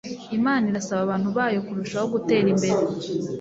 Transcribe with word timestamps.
Imana 0.37 0.63
irasaba 0.71 1.01
abantu 1.03 1.29
bayo 1.37 1.59
kurushaho 1.67 2.07
gutera 2.13 2.47
imbere 2.53 2.79